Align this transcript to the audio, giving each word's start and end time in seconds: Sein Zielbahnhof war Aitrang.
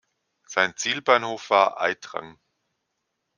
Sein 0.47 0.73
Zielbahnhof 0.75 1.51
war 1.51 1.79
Aitrang. 1.79 2.39